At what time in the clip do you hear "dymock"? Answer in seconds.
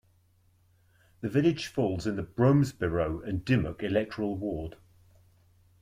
3.45-3.83